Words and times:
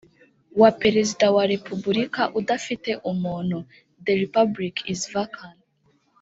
wa 0.61 0.71
Perezida 0.81 1.25
wa 1.35 1.43
Repubulika 1.53 2.21
udafite 2.39 2.91
umuntu 3.11 3.57
the 4.05 4.13
Republic 4.23 4.75
is 4.93 5.01
vacant 5.15 5.57